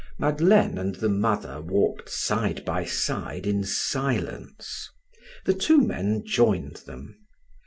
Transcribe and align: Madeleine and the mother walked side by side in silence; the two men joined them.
Madeleine 0.17 0.79
and 0.79 0.95
the 0.95 1.09
mother 1.09 1.61
walked 1.61 2.09
side 2.09 2.65
by 2.65 2.83
side 2.85 3.45
in 3.45 3.63
silence; 3.63 4.89
the 5.45 5.53
two 5.53 5.79
men 5.79 6.23
joined 6.25 6.77
them. 6.87 7.19